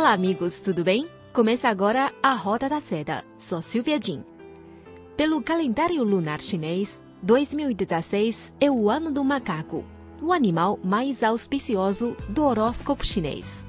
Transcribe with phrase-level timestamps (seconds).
[0.00, 1.06] Olá, amigos, tudo bem?
[1.30, 3.22] Começa agora a Roda da Seda.
[3.38, 4.22] Sou Silvia Jin.
[5.14, 9.84] Pelo calendário lunar chinês, 2016 é o ano do macaco,
[10.22, 13.62] o animal mais auspicioso do horóscopo chinês.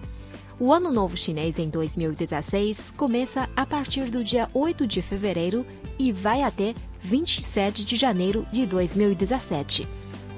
[0.58, 5.66] O Ano Novo Chinês em 2016 começa a partir do dia 8 de fevereiro
[6.00, 9.86] e vai até 27 de janeiro de 2017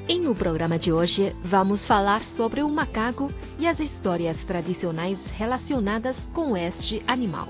[0.08, 6.30] e no programa de hoje, vamos falar sobre o macaco e as histórias tradicionais relacionadas
[6.34, 7.48] com este animal.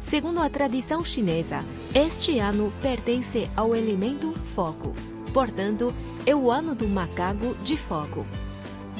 [0.00, 4.94] Segundo a tradição chinesa, este ano pertence ao elemento fogo,
[5.32, 5.94] portanto,
[6.26, 8.26] é o ano do macaco de fogo.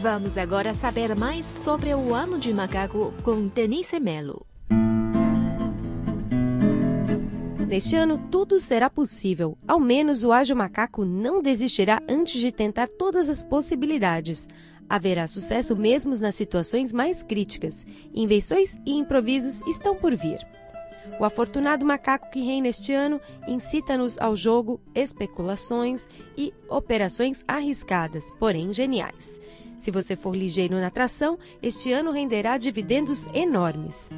[0.01, 4.48] Vamos agora saber mais sobre o ano de macaco com Denise Melo.
[7.69, 9.59] Neste ano, tudo será possível.
[9.69, 14.49] Ao menos o ágil macaco não desistirá antes de tentar todas as possibilidades.
[14.89, 17.87] Haverá sucesso mesmo nas situações mais críticas.
[18.15, 20.39] Invenções e improvisos estão por vir.
[21.21, 28.73] O afortunado macaco que reina este ano incita-nos ao jogo, especulações e operações arriscadas, porém
[28.73, 29.39] geniais.
[29.77, 34.09] Se você for ligeiro na tração, este ano renderá dividendos enormes.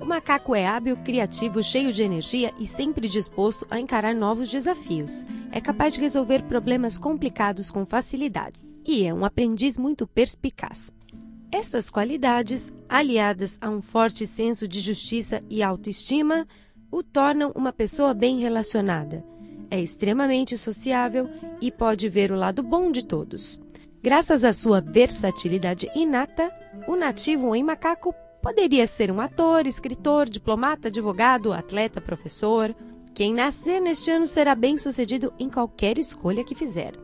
[0.00, 5.26] O macaco é hábil, criativo, cheio de energia e sempre disposto a encarar novos desafios.
[5.52, 10.90] É capaz de resolver problemas complicados com facilidade e é um aprendiz muito perspicaz.
[11.52, 16.48] Estas qualidades, aliadas a um forte senso de justiça e autoestima,
[16.90, 19.22] o tornam uma pessoa bem relacionada.
[19.70, 21.28] É extremamente sociável
[21.60, 23.60] e pode ver o lado bom de todos.
[24.02, 26.50] Graças à sua versatilidade inata,
[26.88, 32.74] o nativo em macaco Poderia ser um ator, escritor, diplomata, advogado, atleta, professor.
[33.12, 36.94] Quem nascer neste ano será bem sucedido em qualquer escolha que fizer.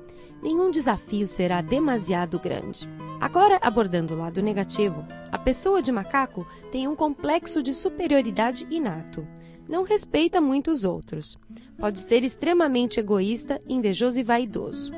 [0.42, 2.88] Nenhum desafio será demasiado grande.
[3.20, 9.26] Agora, abordando o lado negativo, a pessoa de macaco tem um complexo de superioridade inato.
[9.68, 11.36] Não respeita muito os outros.
[11.78, 14.92] Pode ser extremamente egoísta, invejoso e vaidoso.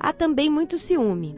[0.00, 1.36] Há também muito ciúme.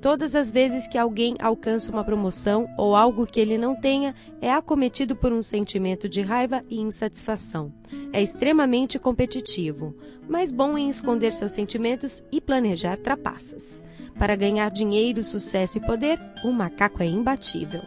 [0.00, 4.50] Todas as vezes que alguém alcança uma promoção ou algo que ele não tenha, é
[4.50, 7.70] acometido por um sentimento de raiva e insatisfação.
[8.10, 9.94] É extremamente competitivo,
[10.26, 13.82] mas bom em esconder seus sentimentos e planejar trapaças.
[14.18, 17.82] Para ganhar dinheiro, sucesso e poder, o macaco é imbatível.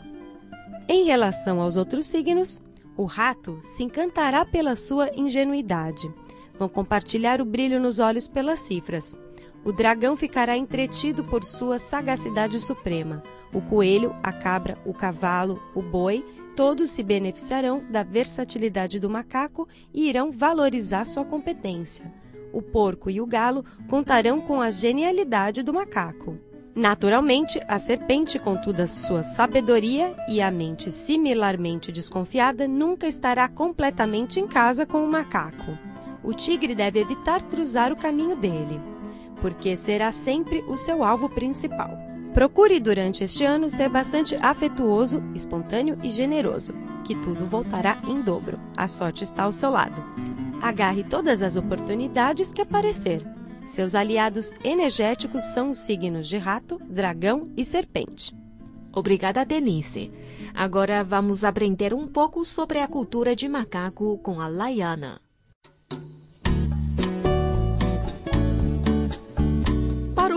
[0.87, 2.61] Em relação aos outros signos,
[2.95, 6.13] o rato se encantará pela sua ingenuidade.
[6.59, 9.17] Vão compartilhar o brilho nos olhos pelas cifras.
[9.65, 13.23] O dragão ficará entretido por sua sagacidade suprema.
[13.53, 19.67] O coelho, a cabra, o cavalo, o boi, todos se beneficiarão da versatilidade do macaco
[19.93, 22.11] e irão valorizar sua competência.
[22.51, 26.37] O porco e o galo contarão com a genialidade do macaco.
[26.75, 33.47] Naturalmente, a serpente, com toda a sua sabedoria e a mente similarmente desconfiada, nunca estará
[33.47, 35.77] completamente em casa com o macaco.
[36.21, 38.92] O tigre deve evitar cruzar o caminho dele
[39.43, 41.99] porque será sempre o seu alvo principal.
[42.33, 46.73] Procure durante este ano ser bastante afetuoso, espontâneo e generoso,
[47.03, 48.57] que tudo voltará em dobro.
[48.77, 50.01] A sorte está ao seu lado.
[50.61, 53.21] Agarre todas as oportunidades que aparecer.
[53.65, 58.33] Seus aliados energéticos são os signos de rato, dragão e serpente.
[58.93, 60.09] Obrigada, Denise.
[60.53, 65.22] Agora vamos aprender um pouco sobre a cultura de macaco com a Laiana.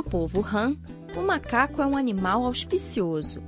[0.09, 0.77] Povo Han,
[1.17, 3.42] o macaco é um animal auspicioso.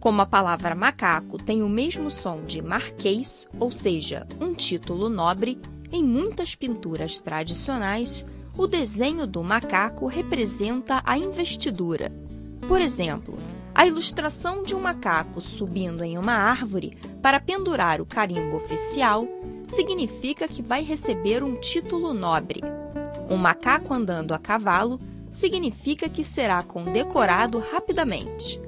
[0.00, 5.60] Como a palavra macaco tem o mesmo som de marquês, ou seja, um título nobre,
[5.92, 8.24] em muitas pinturas tradicionais,
[8.56, 12.12] o desenho do macaco representa a investidura.
[12.66, 13.38] Por exemplo,
[13.74, 19.26] a ilustração de um macaco subindo em uma árvore para pendurar o carimbo oficial
[19.66, 22.60] significa que vai receber um título nobre.
[23.30, 24.98] Um macaco andando a cavalo
[25.30, 28.60] significa que será condecorado rapidamente.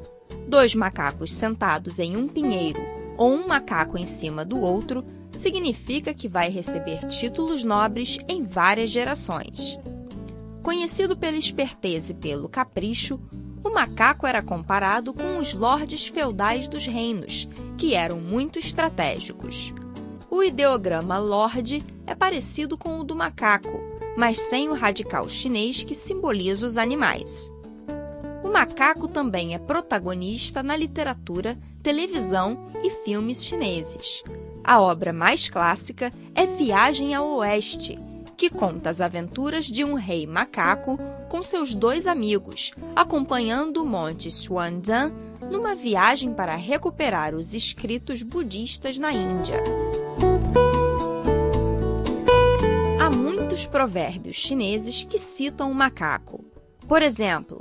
[0.47, 2.81] Dois macacos sentados em um pinheiro
[3.17, 8.91] ou um macaco em cima do outro significa que vai receber títulos nobres em várias
[8.91, 9.79] gerações.
[10.63, 13.21] Conhecido pela esperteza e pelo capricho,
[13.63, 19.73] o macaco era comparado com os lordes feudais dos reinos, que eram muito estratégicos.
[20.31, 23.80] O ideograma lorde é parecido com o do macaco,
[24.17, 27.51] mas sem o radical chinês que simboliza os animais.
[28.43, 34.23] O macaco também é protagonista na literatura, televisão e filmes chineses.
[34.65, 37.99] A obra mais clássica é Viagem ao Oeste,
[38.37, 40.99] que conta as aventuras de um rei macaco
[41.29, 45.15] com seus dois amigos, acompanhando o monte Xuanzang
[45.51, 49.63] numa viagem para recuperar os escritos budistas na Índia.
[53.61, 56.45] Muitos provérbios chineses que citam o macaco.
[56.89, 57.61] Por exemplo,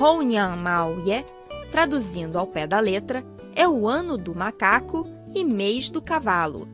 [0.00, 1.24] Hou Nian Mao Ye,
[1.70, 3.24] traduzindo ao pé da letra,
[3.54, 6.66] é o ano do macaco e mês do cavalo,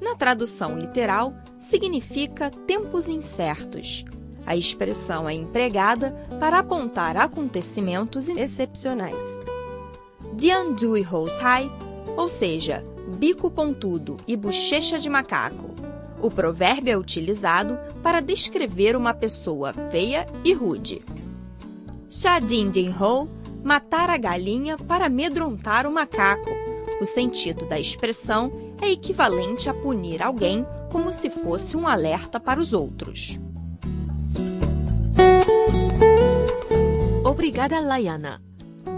[0.00, 4.04] na tradução literal, significa tempos incertos.
[4.46, 9.40] A expressão é empregada para apontar acontecimentos excepcionais.
[10.34, 11.70] Dian Dui Hou Sai,
[12.16, 12.84] ou seja,
[13.16, 15.73] bico pontudo e bochecha de macaco.
[16.24, 21.02] O provérbio é utilizado para descrever uma pessoa feia e rude.
[22.46, 23.28] Din Din Hou,
[23.62, 26.48] matar a galinha para amedrontar o macaco.
[26.98, 28.50] O sentido da expressão
[28.80, 33.38] é equivalente a punir alguém como se fosse um alerta para os outros.
[37.22, 38.42] Obrigada, Layana.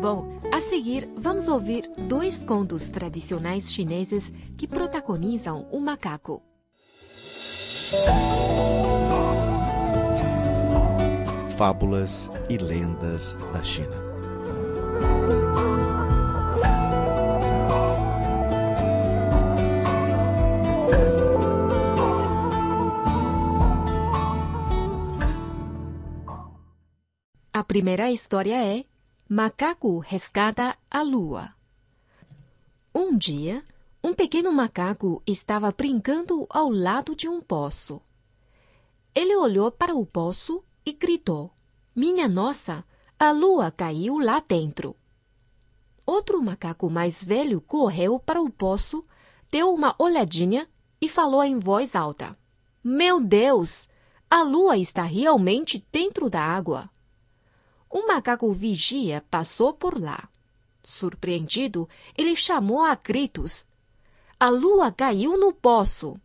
[0.00, 6.45] Bom, a seguir vamos ouvir dois contos tradicionais chineses que protagonizam o macaco.
[11.56, 14.06] Fábulas e lendas da China.
[27.66, 28.84] primeira história é
[29.28, 31.52] Macaco resgata a lua.
[32.94, 33.62] Um dia,
[34.06, 38.00] um pequeno macaco estava brincando ao lado de um poço.
[39.12, 41.50] Ele olhou para o poço e gritou:
[41.92, 42.84] Minha nossa,
[43.18, 44.94] a lua caiu lá dentro.
[46.06, 49.04] Outro macaco mais velho correu para o poço,
[49.50, 50.68] deu uma olhadinha
[51.00, 52.38] e falou em voz alta:
[52.84, 53.88] Meu Deus,
[54.30, 56.88] a lua está realmente dentro da água.
[57.92, 60.28] Um macaco vigia passou por lá.
[60.84, 63.66] Surpreendido, ele chamou a gritos.
[64.38, 66.20] A lua caiu no poço.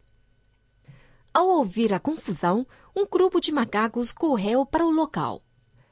[1.33, 5.41] Ao ouvir a confusão, um grupo de macacos correu para o local.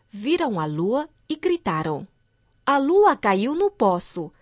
[0.10, 2.06] Viram a lua e gritaram:
[2.66, 4.34] A lua caiu no poço.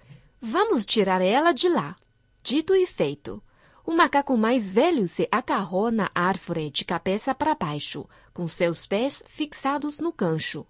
[0.41, 1.95] Vamos tirar ela de lá.
[2.41, 3.43] Dito e feito.
[3.85, 9.21] O macaco mais velho se agarrou na árvore de cabeça para baixo, com seus pés
[9.27, 10.65] fixados no gancho.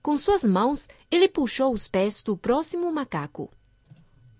[0.00, 3.50] Com suas mãos, ele puxou os pés do próximo macaco.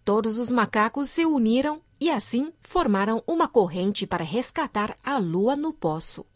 [0.04, 5.72] Todos os macacos se uniram e assim formaram uma corrente para resgatar a lua no
[5.72, 6.26] poço.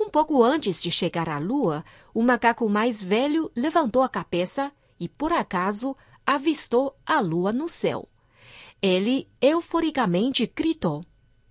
[0.00, 1.84] Um pouco antes de chegar à lua,
[2.14, 5.94] o macaco mais velho levantou a cabeça e, por acaso,
[6.24, 8.08] avistou a lua no céu.
[8.80, 11.04] Ele euforicamente gritou: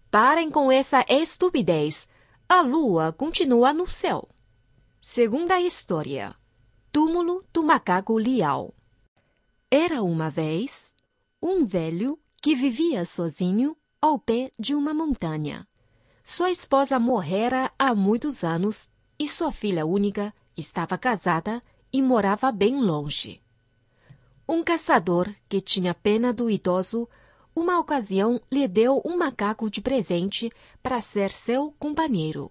[0.10, 2.08] Parem com essa estupidez!
[2.48, 4.28] A lua continua no céu.
[5.00, 6.36] Segunda história.
[6.92, 8.74] Túmulo do macaco Liao.
[9.70, 10.96] Era uma vez
[11.40, 15.68] um velho que vivia sozinho ao pé de uma montanha.
[16.24, 22.80] Sua esposa morrera há muitos anos e sua filha única estava casada e morava bem
[22.80, 23.42] longe.
[24.48, 27.08] Um caçador que tinha pena do idoso,
[27.56, 32.50] uma ocasião lhe deu um macaco de presente para ser seu companheiro.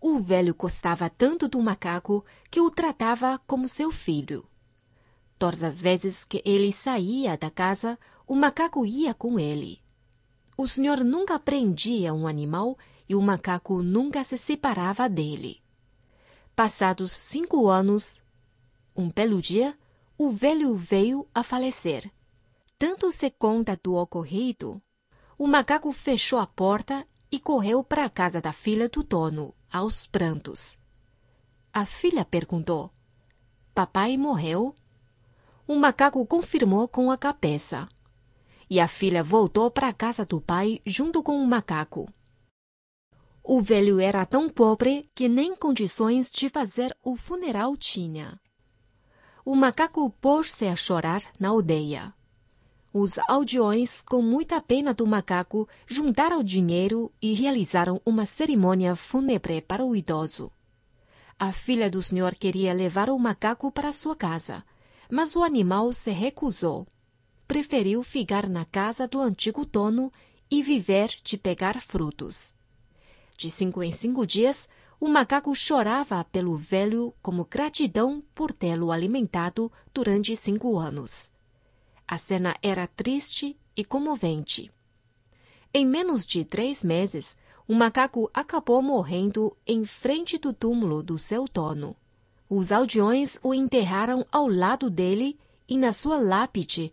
[0.00, 4.46] O velho gostava tanto do macaco que o tratava como seu filho.
[5.38, 9.82] Todas as vezes que ele saía da casa, o macaco ia com ele.
[10.56, 12.76] O senhor nunca prendia um animal
[13.08, 15.62] e o macaco nunca se separava dele.
[16.54, 18.20] Passados cinco anos,
[18.94, 19.76] um belo dia,
[20.18, 22.12] o velho veio a falecer.
[22.78, 24.82] Tanto se conta do ocorrido,
[25.38, 30.06] o macaco fechou a porta e correu para a casa da filha do dono aos
[30.06, 30.76] prantos.
[31.72, 32.90] A filha perguntou:
[33.74, 34.74] Papai morreu?
[35.66, 37.88] O macaco confirmou com a cabeça.
[38.70, 42.12] E a filha voltou para a casa do pai junto com o macaco.
[43.42, 48.38] O velho era tão pobre que nem condições de fazer o funeral tinha.
[49.42, 52.12] O macaco pôs-se a chorar na aldeia.
[52.92, 59.84] Os aldeões, com muita pena do macaco, juntaram dinheiro e realizaram uma cerimônia fúnebre para
[59.84, 60.52] o idoso.
[61.38, 64.64] A filha do senhor queria levar o macaco para sua casa,
[65.10, 66.86] Mas o animal se recusou.
[67.48, 70.12] Preferiu ficar na casa do antigo dono
[70.50, 72.52] e viver de pegar frutos.
[73.38, 74.68] De cinco em cinco dias,
[75.00, 81.30] o macaco chorava pelo velho como gratidão por tê-lo alimentado durante cinco anos.
[82.06, 84.70] A cena era triste e comovente.
[85.72, 91.46] Em menos de três meses, o macaco acabou morrendo em frente do túmulo do seu
[91.46, 91.96] dono.
[92.46, 96.92] Os aldeões o enterraram ao lado dele e na sua lápide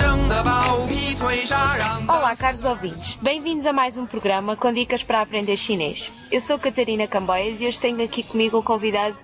[2.07, 3.15] Olá, caros ouvintes.
[3.21, 6.09] Bem-vindos a mais um programa com dicas para aprender chinês.
[6.31, 9.17] Eu sou Catarina Camboias e hoje tenho aqui comigo um convidado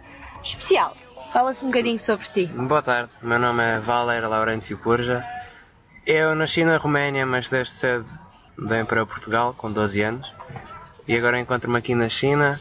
[0.43, 0.97] especial.
[1.31, 2.45] Fala-se um bocadinho sobre ti.
[2.47, 5.25] Boa tarde, meu nome é Valer Laurentio Purja.
[6.05, 8.05] Eu nasci na Roménia, mas desde cedo
[8.57, 10.33] vim para Portugal com 12 anos.
[11.07, 12.59] E agora encontro-me aqui na China.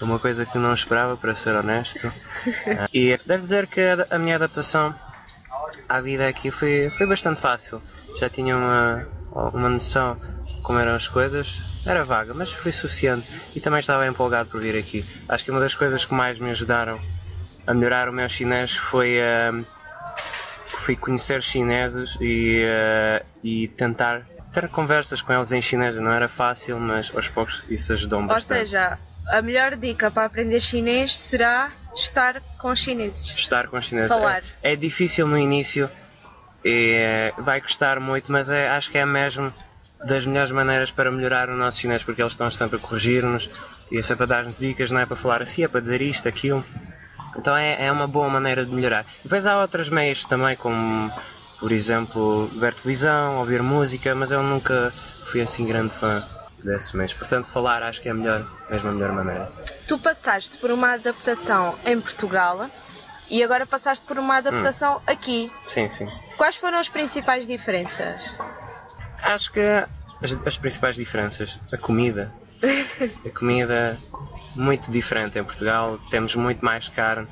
[0.00, 2.10] Uma coisa que não esperava, para ser honesto.
[2.78, 4.94] Ah, E devo dizer que a minha adaptação
[5.88, 7.82] à vida aqui foi, foi bastante fácil.
[8.18, 9.06] Já tinha uma,
[9.52, 10.16] uma noção
[10.62, 11.58] como eram as coisas.
[11.86, 13.26] Era vaga, mas foi suficiente.
[13.54, 15.04] E também estava empolgado por vir aqui.
[15.28, 16.98] Acho que uma das coisas que mais me ajudaram
[17.66, 19.52] a melhorar o meu chinês foi, ah,
[20.78, 25.94] foi conhecer chineses e, ah, e tentar ter conversas com eles em chinês.
[25.96, 28.60] Não era fácil, mas aos poucos isso ajudou Ou bastante.
[28.60, 33.34] seja, a melhor dica para aprender chinês será estar com chineses.
[33.36, 34.08] estar com os chineses.
[34.08, 34.42] Falar.
[34.62, 35.88] É, é difícil no início
[36.64, 39.52] e eh, vai custar muito, mas é- acho que é mesmo
[40.04, 43.50] das melhores maneiras para melhorar o nosso chinês, porque eles estão sempre a corrigir-nos
[43.90, 46.28] e é sempre a dar-nos dicas, não é para falar assim, é para dizer isto,
[46.28, 46.64] aquilo.
[47.36, 49.06] Então é, é uma boa maneira de melhorar.
[49.22, 51.10] Depois há outros meios também, como
[51.58, 54.92] por exemplo ver televisão, ouvir música, mas eu nunca
[55.30, 56.22] fui assim grande fã
[56.64, 57.12] desses meios.
[57.12, 59.52] Portanto, falar acho que é a melhor, mesmo a melhor maneira.
[59.86, 62.66] Tu passaste por uma adaptação em Portugal
[63.30, 65.52] e agora passaste por uma adaptação aqui.
[65.66, 66.08] Sim, sim.
[66.36, 68.22] Quais foram as principais diferenças?
[69.22, 72.32] Acho que as, as principais diferenças, a comida.
[73.24, 73.98] A comida
[74.54, 77.26] muito diferente em Portugal, temos muito mais carne.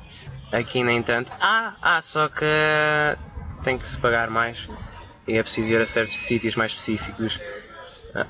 [0.51, 1.31] Aqui nem tanto.
[1.39, 2.45] Ah, ah, só que
[3.63, 4.67] tem que se pagar mais
[5.27, 7.39] e é preciso ir a certos sítios mais específicos.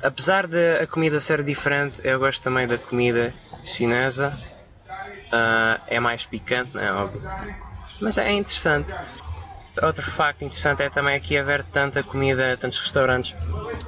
[0.01, 3.33] Apesar de a comida ser diferente, eu gosto também da comida
[3.65, 4.37] chinesa.
[5.31, 7.21] Ah, é mais picante, não é óbvio.
[7.99, 8.89] Mas é interessante.
[9.81, 13.35] Outro facto interessante é também aqui haver tanta comida, tantos restaurantes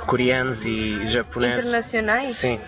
[0.06, 1.66] coreanos e japoneses.
[1.66, 2.38] Internacionais?
[2.38, 2.60] Sim.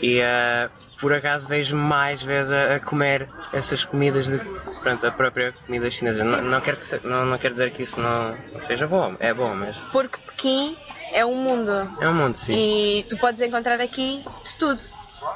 [0.00, 4.40] E ah, por acaso vejo mais vezes a, a comer essas comidas de
[4.80, 6.24] pronto, a própria comida chinesa.
[6.24, 9.14] Não, não, quero que se- não, não quero dizer que isso não, não seja bom,
[9.20, 10.76] é bom, mas Porque Pequim
[11.12, 12.52] é um mundo é um mundo sim.
[12.52, 14.80] e tu podes encontrar aqui de tudo.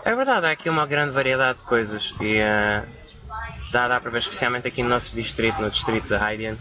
[0.04, 2.85] É verdade, há aqui uma grande variedade de coisas e ah,
[3.73, 6.56] dá, dá para ver, especialmente aqui no nosso distrito, no distrito de Haidian,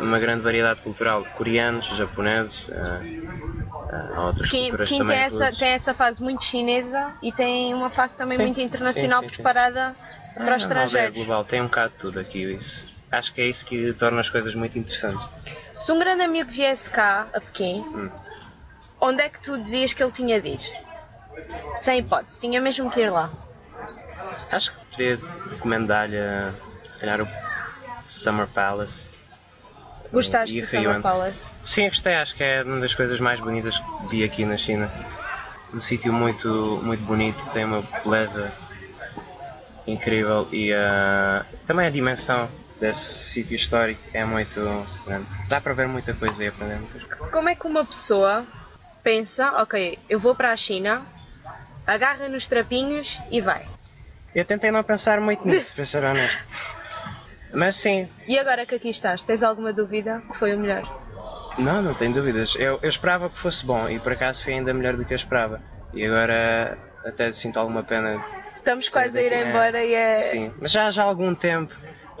[0.00, 3.02] uma grande variedade cultural, coreanos, japoneses, ah,
[4.16, 5.06] há outras culturas também.
[5.16, 9.22] tem, essa, tem essa fase muito chinesa e tem uma fase também Sim, muito internacional
[9.22, 9.94] sim, sim, preparada
[10.34, 11.16] para Ah, uma aldeia estrangeiros.
[11.16, 12.42] global, tem um bocado de tudo aqui.
[12.42, 12.95] Isso.
[13.16, 15.26] Acho que é isso que torna as coisas muito interessantes.
[15.72, 18.10] Se um grande amigo viesse cá, a Pequim, Hum.
[19.00, 20.60] onde é que tu dizias que ele tinha de ir?
[21.76, 23.30] Sem hipótese, tinha mesmo que ir lá.
[24.50, 25.18] Acho que poderia
[25.50, 26.16] recomendar-lhe,
[26.90, 27.28] se calhar, o
[28.06, 29.08] Summer Palace.
[30.12, 31.46] Gostaste do Summer An- Palace?
[31.64, 32.14] Sim, gostei.
[32.14, 34.90] Acho que é uma das coisas mais bonitas que vi aqui na China.
[35.72, 36.48] Um sítio muito,
[36.84, 38.52] muito bonito, tem uma beleza
[39.86, 44.60] incrível e ah, também a dimensão desse sítio histórico é muito
[45.04, 45.26] grande.
[45.48, 47.30] Dá para ver muita coisa e aprender muitas coisas.
[47.30, 48.46] Como é que uma pessoa
[49.02, 51.06] pensa, ok, eu vou para a China,
[51.86, 53.64] agarra nos trapinhos e vai.
[54.34, 56.44] Eu tentei não pensar muito nisso, para ser honesto.
[57.54, 60.82] Mas sim, E agora que aqui estás, tens alguma dúvida que foi o melhor?
[61.56, 62.54] não, não tenho dúvidas.
[62.56, 65.16] Eu, eu esperava que fosse bom e por acaso foi ainda melhor do que eu
[65.16, 65.62] esperava.
[65.94, 68.22] E agora até sinto alguma pena.
[68.58, 70.18] Estamos quase a ir é- embora e é.
[70.18, 71.72] Sim, mas já, já há algum tempo,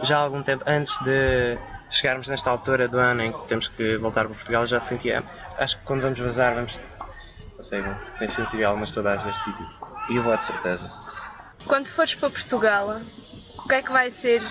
[0.02, 1.58] já há algum tempo antes de
[1.90, 5.22] chegarmos nesta altura do ano em que temos que voltar para Portugal, já sentia.
[5.58, 6.78] Acho que quando vamos vazar, vamos.
[7.56, 7.82] Não sei,
[8.18, 9.66] tenho sentido algumas saudades deste sítio.
[10.10, 10.90] E eu vou de certeza.
[11.66, 13.00] Quando fores para Portugal,
[13.58, 14.42] o que é que vai ser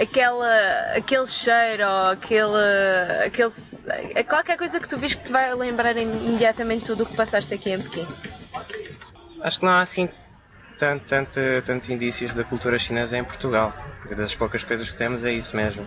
[0.00, 4.24] aquela, aquele cheiro ou aquele, aquele.
[4.24, 7.70] qualquer coisa que tu vês que te vai lembrar imediatamente tudo o que passaste aqui
[7.70, 8.06] em Pequim?
[9.42, 10.08] Acho que não há assim
[10.84, 13.72] tanto, tanto, tantos indícios da cultura chinesa em Portugal.
[14.00, 15.86] Porque das poucas coisas que temos é isso mesmo.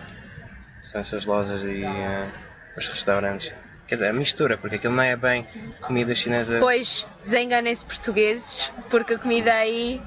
[0.82, 2.30] São essas lojas e uh,
[2.76, 3.52] os restaurantes.
[3.86, 5.46] Quer dizer, a mistura, porque aquilo não é bem
[5.80, 6.58] comida chinesa.
[6.58, 10.02] Pois, desenganem-se portugueses, porque a comida aí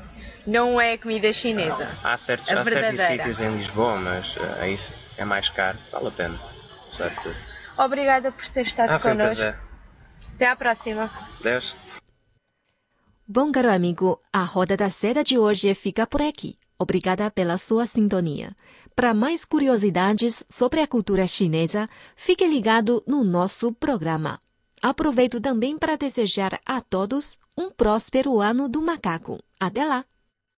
[0.45, 1.87] não é comida chinesa.
[2.03, 6.07] Há certos, há certos sítios em Lisboa, mas uh, é isso é mais caro, vale
[6.07, 6.39] a pena.
[6.87, 7.35] Apesar de tudo.
[7.77, 9.53] Obrigada por ter estado ah, connosco.
[10.35, 11.09] Até à próxima.
[11.41, 11.73] Deus.
[13.33, 16.57] Bom, caro amigo, a Roda da Seda de hoje fica por aqui.
[16.77, 18.53] Obrigada pela sua sintonia.
[18.93, 24.41] Para mais curiosidades sobre a cultura chinesa, fique ligado no nosso programa.
[24.81, 29.41] Aproveito também para desejar a todos um próspero ano do macaco.
[29.57, 30.03] Até lá!